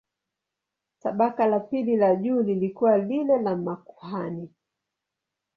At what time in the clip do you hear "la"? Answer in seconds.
1.47-1.59, 1.95-2.15, 3.41-3.55